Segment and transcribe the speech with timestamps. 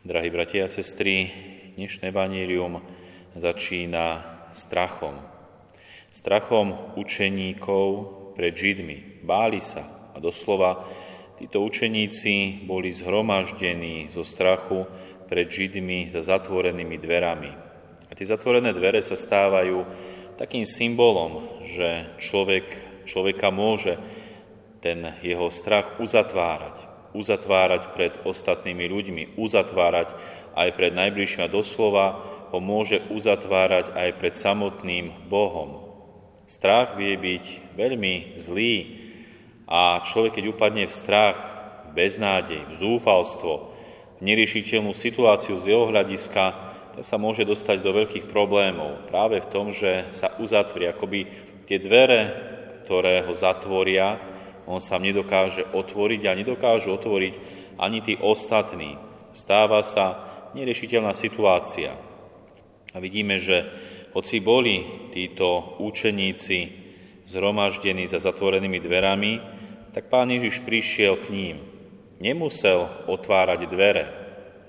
[0.00, 1.28] Drahí bratia a sestry,
[1.76, 2.80] dnešné vanírium
[3.36, 5.12] začína strachom.
[6.08, 7.84] Strachom učeníkov
[8.32, 9.20] pred Židmi.
[9.20, 10.88] Báli sa a doslova
[11.36, 14.88] títo učeníci boli zhromaždení zo strachu
[15.28, 17.52] pred Židmi za zatvorenými dverami.
[18.08, 19.84] A tie zatvorené dvere sa stávajú
[20.40, 22.64] takým symbolom, že človek,
[23.04, 24.00] človeka môže
[24.80, 30.14] ten jeho strach uzatvárať uzatvárať pred ostatnými ľuďmi, uzatvárať
[30.54, 32.06] aj pred najbližšími a doslova
[32.50, 35.86] ho môže uzatvárať aj pred samotným Bohom.
[36.50, 37.44] Strach vie byť
[37.78, 38.74] veľmi zlý
[39.70, 41.38] a človek, keď upadne v strach,
[41.90, 43.70] v beznádej, v zúfalstvo,
[44.18, 46.44] v neriešiteľnú situáciu z jeho hľadiska,
[46.98, 49.06] tak sa môže dostať do veľkých problémov.
[49.06, 51.30] Práve v tom, že sa uzatvorí, akoby
[51.70, 52.20] tie dvere,
[52.82, 54.18] ktoré ho zatvoria,
[54.70, 57.34] on sa nedokáže otvoriť a nedokážu otvoriť
[57.74, 58.94] ani tí ostatní.
[59.34, 60.22] Stáva sa
[60.54, 61.94] neriešiteľná situácia.
[62.94, 63.66] A vidíme, že
[64.14, 66.58] hoci boli títo učeníci
[67.30, 69.32] zhromaždení za zatvorenými dverami,
[69.94, 71.56] tak pán Ježiš prišiel k ním.
[72.18, 74.04] Nemusel otvárať dvere,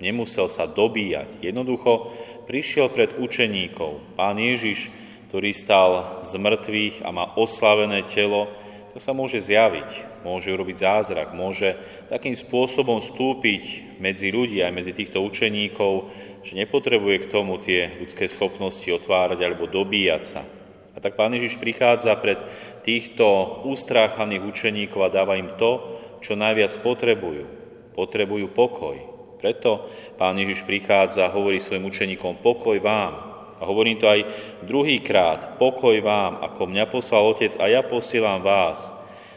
[0.00, 1.40] nemusel sa dobíjať.
[1.40, 2.12] Jednoducho
[2.44, 4.16] prišiel pred učeníkov.
[4.16, 4.92] Pán Ježiš,
[5.32, 8.48] ktorý stal z mŕtvych a má oslavené telo,
[8.90, 11.78] to sa môže zjaviť, môže urobiť zázrak, môže
[12.10, 16.10] takým spôsobom vstúpiť medzi ľudí, aj medzi týchto učeníkov,
[16.42, 20.42] že nepotrebuje k tomu tie ľudské schopnosti otvárať alebo dobíjať sa.
[20.90, 22.40] A tak Pán Ježiš prichádza pred
[22.82, 27.46] týchto ustráchaných učeníkov a dáva im to, čo najviac potrebujú.
[27.94, 28.96] Potrebujú pokoj.
[29.38, 29.86] Preto
[30.18, 33.29] Pán Ježiš prichádza a hovorí svojim učeníkom, pokoj vám,
[33.60, 34.24] a hovorím to aj
[34.64, 38.88] druhýkrát, pokoj vám, ako mňa poslal Otec a ja posielam vás.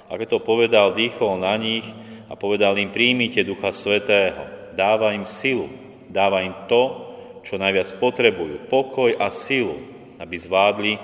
[0.07, 1.83] A keď to povedal, dýchol na nich
[2.31, 4.71] a povedal im, príjmite Ducha Svetého.
[4.71, 5.67] Dáva im silu,
[6.07, 7.13] dáva im to,
[7.43, 9.83] čo najviac potrebujú, pokoj a silu,
[10.15, 10.95] aby zvládli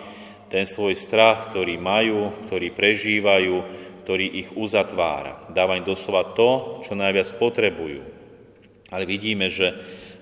[0.48, 3.56] ten svoj strach, ktorý majú, ktorý prežívajú,
[4.08, 5.52] ktorý ich uzatvára.
[5.52, 8.02] Dáva im doslova to, čo najviac potrebujú.
[8.90, 9.76] Ale vidíme, že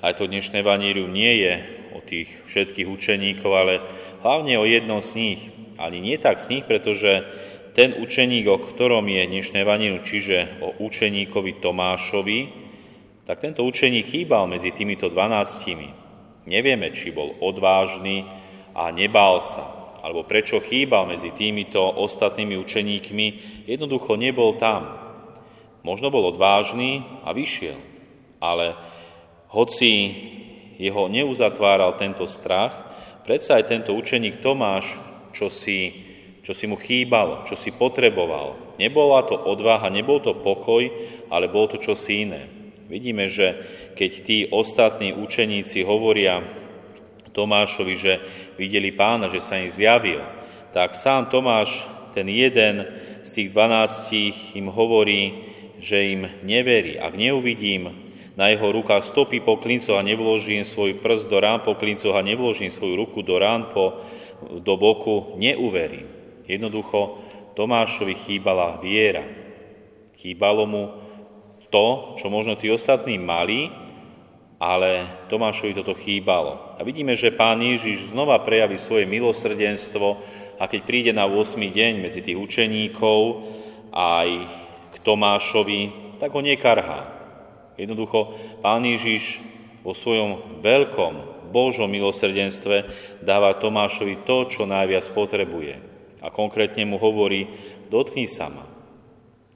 [0.03, 1.53] aj to dnešné vaníriu nie je
[1.97, 3.81] o tých všetkých učeníkov, ale
[4.21, 5.41] hlavne o jednom z nich.
[5.81, 7.25] Ani nie tak z nich, pretože
[7.73, 12.39] ten učeník, o ktorom je dnešné vaníru, čiže o učeníkovi Tomášovi,
[13.25, 15.93] tak tento učeník chýbal medzi týmito dvanáctimi.
[16.47, 18.25] Nevieme, či bol odvážny
[18.73, 23.27] a nebál sa, alebo prečo chýbal medzi týmito ostatnými učeníkmi,
[23.67, 24.95] jednoducho nebol tam.
[25.83, 27.77] Možno bol odvážny a vyšiel,
[28.41, 28.73] ale
[29.51, 29.91] hoci
[30.77, 32.73] jeho neuzatváral tento strach,
[33.25, 34.85] predsa aj tento učeník Tomáš,
[35.33, 36.05] čo si,
[36.45, 38.77] čo si mu chýbalo, čo si potreboval.
[38.77, 40.85] Nebola to odvaha, nebol to pokoj,
[41.33, 42.47] ale bol to čosi iné.
[42.87, 43.57] Vidíme, že
[43.99, 46.39] keď tí ostatní učeníci hovoria
[47.35, 48.13] Tomášovi, že
[48.55, 50.23] videli pána, že sa im zjavil,
[50.71, 51.83] tak sám Tomáš,
[52.15, 52.87] ten jeden
[53.21, 56.97] z tých dvanáctich, im hovorí, že im neverí.
[56.97, 58.06] Ak neuvidím
[58.37, 62.21] na jeho rukách stopy po klincoch a nevložím svoj prst do rán po klincoch a
[62.21, 64.05] nevložím svoju ruku do rán po,
[64.61, 66.05] do boku, neuverím.
[66.45, 67.17] Jednoducho
[67.57, 69.25] Tomášovi chýbala viera.
[70.21, 70.83] Chýbalo mu
[71.73, 73.73] to, čo možno tí ostatní mali,
[74.61, 76.77] ale Tomášovi toto chýbalo.
[76.77, 80.21] A vidíme, že pán Ježiš znova prejaví svoje milosrdenstvo
[80.61, 81.57] a keď príde na 8.
[81.57, 83.49] deň medzi tých učeníkov
[83.89, 84.29] aj
[84.93, 85.81] k Tomášovi,
[86.21, 87.16] tak ho nekarhá.
[87.77, 88.33] Jednoducho,
[88.65, 89.39] Pán Ježiš
[89.85, 92.91] vo svojom veľkom Božom milosrdenstve
[93.23, 95.79] dáva Tomášovi to, čo najviac potrebuje.
[96.19, 97.47] A konkrétne mu hovorí,
[97.87, 98.65] dotkni sa ma.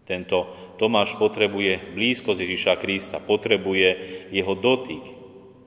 [0.07, 0.47] Tento
[0.79, 3.89] Tomáš potrebuje blízkosť Ježiša Krista, potrebuje
[4.33, 5.03] jeho dotyk,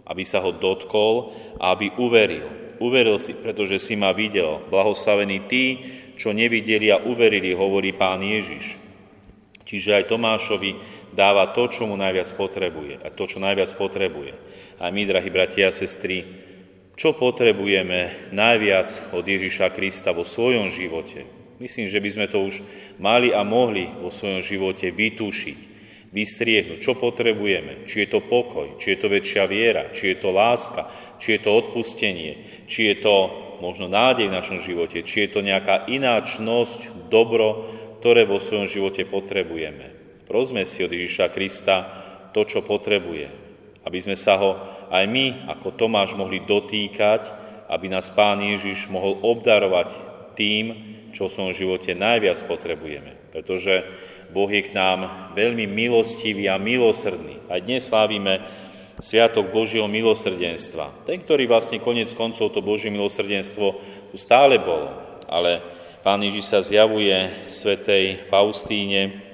[0.05, 2.77] aby sa ho dotkol a aby uveril.
[2.83, 4.65] Uveril si, pretože si ma videl.
[4.69, 5.65] Blahoslavení tí,
[6.19, 8.84] čo nevideli a uverili, hovorí pán Ježiš.
[9.75, 10.79] Čiže aj Tomášovi
[11.19, 13.03] dáva to, čo mu najviac potrebuje.
[13.03, 14.31] A to, čo najviac potrebuje.
[14.79, 16.23] A my, drahí bratia a sestry,
[16.95, 21.27] čo potrebujeme najviac od Ježiša Krista vo svojom živote?
[21.59, 22.63] Myslím, že by sme to už
[23.03, 25.59] mali a mohli vo svojom živote vytúšiť,
[26.15, 26.79] vystriehnúť.
[26.79, 27.83] Čo potrebujeme?
[27.91, 30.87] Či je to pokoj, či je to väčšia viera, či je to láska,
[31.19, 33.17] či je to odpustenie, či je to
[33.59, 39.09] možno nádej v našom živote, či je to nejaká ináčnosť, dobro, ktoré vo svojom živote
[39.09, 39.89] potrebujeme.
[40.29, 41.89] Prosme si od Ježiša Krista
[42.37, 43.33] to, čo potrebuje,
[43.81, 44.61] aby sme sa ho
[44.93, 47.33] aj my, ako Tomáš, mohli dotýkať,
[47.65, 49.89] aby nás Pán Ježiš mohol obdarovať
[50.37, 50.65] tým,
[51.17, 53.33] čo v svojom živote najviac potrebujeme.
[53.33, 53.89] Pretože
[54.37, 57.41] Boh je k nám veľmi milostivý a milosrdný.
[57.49, 58.45] A dnes slávime
[59.01, 61.09] Sviatok Božieho milosrdenstva.
[61.09, 63.67] Ten, ktorý vlastne konec koncov to Božie milosrdenstvo
[64.13, 64.93] tu stále bolo.
[65.25, 65.65] Ale
[66.05, 67.17] Pán Ježiš sa zjavuje
[67.49, 69.25] svetej Faustíne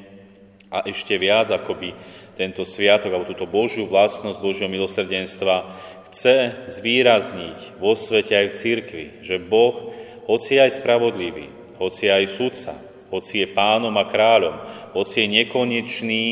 [0.70, 1.98] a ešte viac, akoby
[2.38, 5.66] tento sviatok, alebo túto Božiu vlastnosť Božieho milosrdenstva
[6.06, 9.90] chce zvýrazniť vo svete aj v cirkvi, že Boh,
[10.30, 11.50] hoci aj spravodlivý,
[11.82, 12.78] hoci aj sudca,
[13.10, 14.62] hoci je pánom a kráľom,
[14.94, 16.24] hoci je nekonečný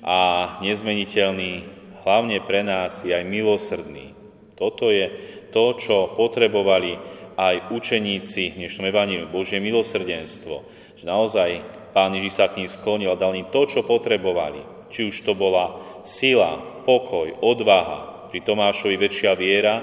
[0.00, 0.20] a
[0.64, 1.68] nezmeniteľný,
[2.08, 4.16] hlavne pre nás je aj milosrdný.
[4.56, 5.12] Toto je
[5.52, 6.96] to, čo potrebovali
[7.34, 10.62] aj učeníci v dnešnom Evaníliu, Božie milosrdenstvo.
[10.98, 11.50] Že naozaj
[11.94, 14.90] Pán Ježiš sa k ním sklonil a dal im to, čo potrebovali.
[14.90, 19.74] Či už to bola sila, pokoj, odvaha, pri Tomášovi väčšia viera,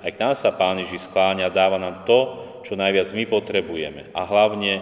[0.00, 4.08] aj k nás sa Pán Ježiš skláňa, dáva nám to, čo najviac my potrebujeme.
[4.16, 4.80] A hlavne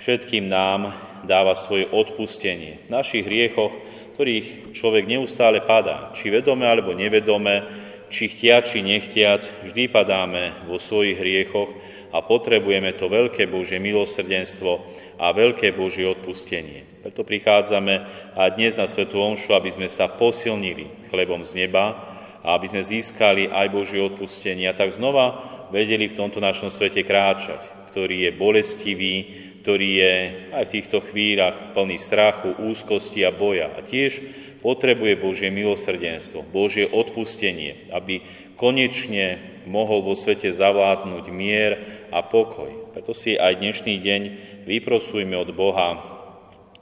[0.00, 0.96] všetkým nám
[1.28, 3.72] dáva svoje odpustenie v našich hriechoch,
[4.16, 7.64] ktorých človek neustále padá, či vedome alebo nevedome,
[8.12, 11.72] či chtia, či nechtiac, vždy padáme vo svojich hriechoch
[12.12, 14.84] a potrebujeme to veľké Božie milosrdenstvo
[15.16, 16.84] a veľké Božie odpustenie.
[17.00, 17.94] Preto prichádzame
[18.36, 21.96] a dnes na Svetu Omšu, aby sme sa posilnili chlebom z neba
[22.44, 25.40] a aby sme získali aj Božie odpustenie a tak znova
[25.72, 29.14] vedeli v tomto našom svete kráčať, ktorý je bolestivý,
[29.62, 30.14] ktorý je
[30.56, 33.70] aj v týchto chvíľach plný strachu, úzkosti a boja.
[33.70, 34.18] A tiež
[34.64, 38.24] potrebuje Božie milosrdenstvo, Božie odpustenie, aby
[38.56, 41.72] konečne mohol vo svete zavládnuť mier
[42.10, 42.90] a pokoj.
[42.96, 44.22] Preto si aj dnešný deň
[44.66, 45.88] vyprosujme od Boha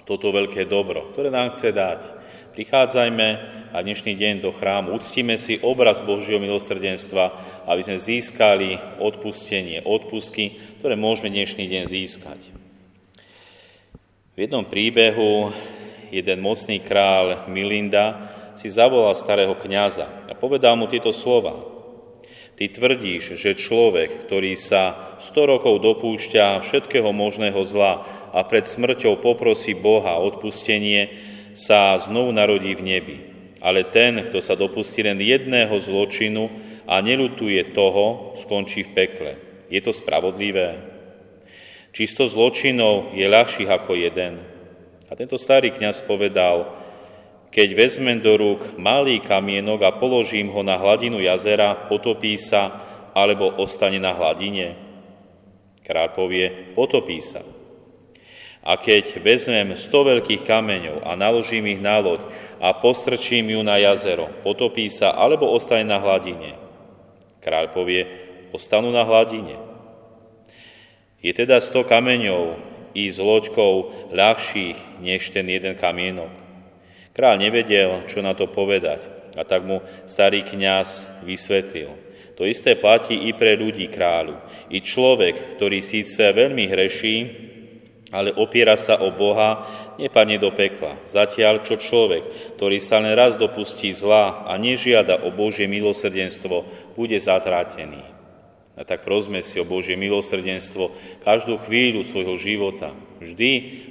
[0.08, 2.19] toto veľké dobro, ktoré nám chce dať.
[2.50, 3.28] Prichádzajme
[3.70, 7.30] a dnešný deň do chrámu, uctíme si obraz Božieho milosrdenstva,
[7.70, 12.40] aby sme získali odpustenie, odpustky, ktoré môžeme dnešný deň získať.
[14.34, 15.54] V jednom príbehu
[16.10, 21.54] jeden mocný král Milinda si zavolal starého kňaza a povedal mu tieto slova.
[22.58, 28.02] Ty tvrdíš, že človek, ktorý sa 100 rokov dopúšťa všetkého možného zla
[28.34, 33.16] a pred smrťou poprosí Boha o odpustenie, sa znovu narodí v nebi.
[33.60, 36.48] Ale ten, kto sa dopustí len jedného zločinu
[36.88, 39.32] a nelutuje toho, skončí v pekle.
[39.68, 40.80] Je to spravodlivé?
[41.90, 44.40] Čisto zločinov je ľahších ako jeden.
[45.10, 46.70] A tento starý kňaz povedal,
[47.50, 53.58] keď vezmem do rúk malý kamienok a položím ho na hladinu jazera, potopí sa alebo
[53.58, 54.78] ostane na hladine?
[55.82, 56.46] Kráľ povie,
[56.78, 57.42] potopí sa.
[58.60, 62.20] A keď vezmem sto veľkých kameňov a naložím ich na loď
[62.60, 66.60] a postrčím ju na jazero, potopí sa alebo ostane na hladine?
[67.40, 68.04] Kráľ povie,
[68.52, 69.56] ostanú na hladine.
[71.24, 72.60] Je teda sto kameňov
[72.92, 76.32] i s loďkou ľahších než ten jeden kamienok.
[77.16, 79.00] Král nevedel, čo na to povedať,
[79.36, 81.96] a tak mu starý kňaz vysvetlil.
[82.36, 84.36] To isté platí i pre ľudí kráľu.
[84.72, 87.16] I človek, ktorý síce veľmi hreší,
[88.10, 90.98] ale opiera sa o Boha, nepadne do pekla.
[91.06, 96.66] Zatiaľ, čo človek, ktorý sa len raz dopustí zla a nežiada o Božie milosrdenstvo,
[96.98, 98.02] bude zatrátený.
[98.74, 100.90] A tak prosme si o Božie milosrdenstvo
[101.22, 102.96] každú chvíľu svojho života.
[103.20, 103.50] Vždy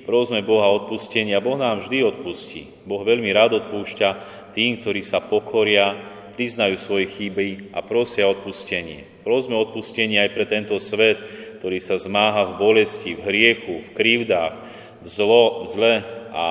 [0.10, 1.44] prosme Boha odpustenia.
[1.44, 2.74] Boh nám vždy odpustí.
[2.90, 4.10] Boh veľmi rád odpúšťa
[4.58, 5.94] tým, ktorí sa pokoria,
[6.40, 9.04] priznajú svoje chyby a prosia odpustenie.
[9.28, 11.20] Prosme odpustenie aj pre tento svet,
[11.60, 14.56] ktorý sa zmáha v bolesti, v hriechu, v krivdách,
[15.04, 15.94] v, zlo, v zle
[16.32, 16.48] a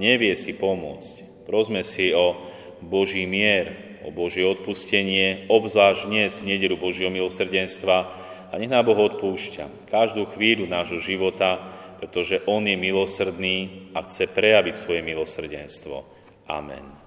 [0.00, 1.44] nevie si pomôcť.
[1.44, 2.48] Prosme si o
[2.80, 7.96] Boží mier, o Božie odpustenie, obzvlášť dnes v nedelu Božieho milosrdenstva
[8.48, 11.60] a nech nám Boh odpúšťa každú chvíľu nášho života,
[12.00, 16.08] pretože On je milosrdný a chce prejaviť svoje milosrdenstvo.
[16.48, 17.05] Amen.